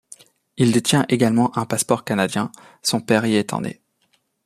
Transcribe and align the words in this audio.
Il 0.57 0.71
détient 0.71 1.05
également 1.09 1.55
un 1.59 1.67
passeport 1.67 2.03
canadien, 2.03 2.51
son 2.81 3.01
père 3.01 3.23
y 3.27 3.35
étant 3.35 3.61
né. 3.61 3.83